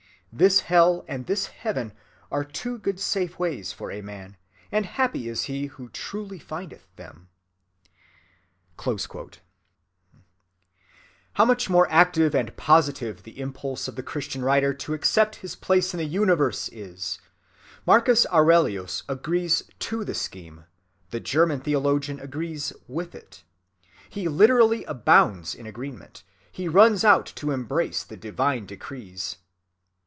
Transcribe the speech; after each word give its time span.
This 0.33 0.61
hell 0.61 1.03
and 1.09 1.25
this 1.25 1.47
heaven 1.47 1.91
are 2.31 2.45
two 2.45 2.77
good 2.77 3.01
safe 3.01 3.37
ways 3.37 3.73
for 3.73 3.91
a 3.91 3.99
man, 4.01 4.37
and 4.71 4.85
happy 4.85 5.27
is 5.27 5.43
he 5.43 5.65
who 5.65 5.89
truly 5.89 6.39
findeth 6.39 6.85
them."(16) 6.95 9.39
How 11.33 11.43
much 11.43 11.69
more 11.69 11.85
active 11.91 12.33
and 12.33 12.55
positive 12.55 13.23
the 13.23 13.41
impulse 13.41 13.89
of 13.89 13.97
the 13.97 14.03
Christian 14.03 14.41
writer 14.41 14.73
to 14.73 14.93
accept 14.93 15.35
his 15.35 15.57
place 15.57 15.93
in 15.93 15.97
the 15.97 16.05
universe 16.05 16.69
is! 16.69 17.19
Marcus 17.85 18.25
Aurelius 18.27 19.03
agrees 19.09 19.63
to 19.79 20.05
the 20.05 20.13
scheme—the 20.15 21.19
German 21.19 21.59
theologian 21.59 22.21
agrees 22.21 22.71
with 22.87 23.13
it. 23.13 23.43
He 24.09 24.29
literally 24.29 24.85
abounds 24.85 25.53
in 25.53 25.65
agreement, 25.65 26.23
he 26.49 26.69
runs 26.69 27.03
out 27.03 27.25
to 27.35 27.51
embrace 27.51 28.05
the 28.05 28.15
divine 28.15 28.65
decrees. 28.65 29.35